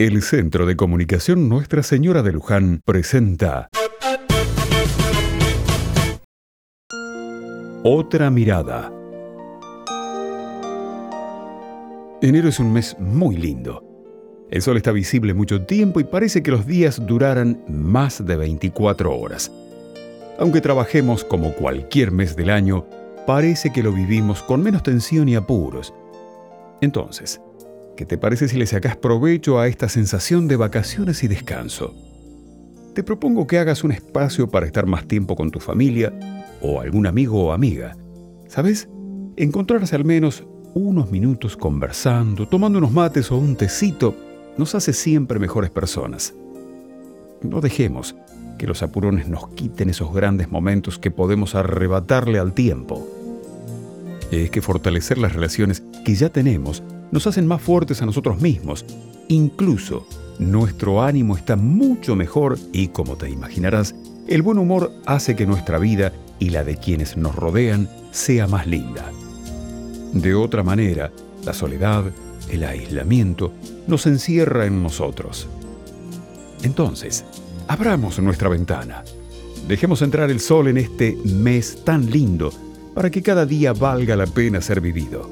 El 0.00 0.22
Centro 0.22 0.64
de 0.64 0.76
Comunicación 0.76 1.48
Nuestra 1.48 1.82
Señora 1.82 2.22
de 2.22 2.30
Luján 2.30 2.82
presenta 2.84 3.68
Otra 7.82 8.30
mirada. 8.30 8.92
Enero 12.22 12.48
es 12.48 12.60
un 12.60 12.72
mes 12.72 12.96
muy 13.00 13.36
lindo. 13.38 13.82
El 14.52 14.62
sol 14.62 14.76
está 14.76 14.92
visible 14.92 15.34
mucho 15.34 15.66
tiempo 15.66 15.98
y 15.98 16.04
parece 16.04 16.44
que 16.44 16.52
los 16.52 16.64
días 16.64 17.04
duraran 17.04 17.64
más 17.66 18.24
de 18.24 18.36
24 18.36 19.18
horas. 19.18 19.50
Aunque 20.38 20.60
trabajemos 20.60 21.24
como 21.24 21.54
cualquier 21.54 22.12
mes 22.12 22.36
del 22.36 22.50
año, 22.50 22.86
parece 23.26 23.72
que 23.72 23.82
lo 23.82 23.90
vivimos 23.90 24.44
con 24.44 24.62
menos 24.62 24.84
tensión 24.84 25.28
y 25.28 25.34
apuros. 25.34 25.92
Entonces, 26.80 27.40
¿qué 27.98 28.06
te 28.06 28.16
parece 28.16 28.46
si 28.46 28.56
le 28.56 28.64
sacas 28.64 28.96
provecho 28.96 29.58
a 29.58 29.66
esta 29.66 29.88
sensación 29.88 30.46
de 30.46 30.54
vacaciones 30.54 31.24
y 31.24 31.26
descanso? 31.26 31.96
Te 32.94 33.02
propongo 33.02 33.48
que 33.48 33.58
hagas 33.58 33.82
un 33.82 33.90
espacio 33.90 34.48
para 34.48 34.66
estar 34.66 34.86
más 34.86 35.08
tiempo 35.08 35.34
con 35.34 35.50
tu 35.50 35.58
familia 35.58 36.12
o 36.62 36.80
algún 36.80 37.08
amigo 37.08 37.46
o 37.46 37.52
amiga. 37.52 37.96
¿Sabes? 38.46 38.88
Encontrarse 39.36 39.96
al 39.96 40.04
menos 40.04 40.44
unos 40.74 41.10
minutos 41.10 41.56
conversando, 41.56 42.46
tomando 42.46 42.78
unos 42.78 42.92
mates 42.92 43.32
o 43.32 43.36
un 43.36 43.56
tecito, 43.56 44.14
nos 44.56 44.76
hace 44.76 44.92
siempre 44.92 45.40
mejores 45.40 45.70
personas. 45.70 46.34
No 47.42 47.60
dejemos 47.60 48.14
que 48.58 48.68
los 48.68 48.84
apurones 48.84 49.26
nos 49.26 49.48
quiten 49.48 49.90
esos 49.90 50.14
grandes 50.14 50.52
momentos 50.52 51.00
que 51.00 51.10
podemos 51.10 51.56
arrebatarle 51.56 52.38
al 52.38 52.54
tiempo. 52.54 53.08
Es 54.30 54.52
que 54.52 54.62
fortalecer 54.62 55.18
las 55.18 55.32
relaciones 55.32 55.82
que 56.04 56.14
ya 56.14 56.28
tenemos 56.28 56.84
nos 57.10 57.26
hacen 57.26 57.46
más 57.46 57.62
fuertes 57.62 58.02
a 58.02 58.06
nosotros 58.06 58.40
mismos. 58.40 58.84
Incluso 59.28 60.06
nuestro 60.38 61.02
ánimo 61.02 61.36
está 61.36 61.56
mucho 61.56 62.16
mejor 62.16 62.58
y, 62.72 62.88
como 62.88 63.16
te 63.16 63.28
imaginarás, 63.30 63.94
el 64.28 64.42
buen 64.42 64.58
humor 64.58 64.92
hace 65.06 65.34
que 65.34 65.46
nuestra 65.46 65.78
vida 65.78 66.12
y 66.38 66.50
la 66.50 66.64
de 66.64 66.76
quienes 66.76 67.16
nos 67.16 67.34
rodean 67.34 67.88
sea 68.10 68.46
más 68.46 68.66
linda. 68.66 69.10
De 70.12 70.34
otra 70.34 70.62
manera, 70.62 71.10
la 71.44 71.52
soledad, 71.52 72.04
el 72.50 72.64
aislamiento, 72.64 73.52
nos 73.86 74.06
encierra 74.06 74.66
en 74.66 74.82
nosotros. 74.82 75.48
Entonces, 76.62 77.24
abramos 77.68 78.18
nuestra 78.20 78.48
ventana. 78.48 79.04
Dejemos 79.66 80.02
entrar 80.02 80.30
el 80.30 80.40
sol 80.40 80.68
en 80.68 80.78
este 80.78 81.16
mes 81.24 81.84
tan 81.84 82.10
lindo 82.10 82.52
para 82.94 83.10
que 83.10 83.22
cada 83.22 83.44
día 83.44 83.72
valga 83.72 84.16
la 84.16 84.26
pena 84.26 84.60
ser 84.60 84.80
vivido. 84.80 85.28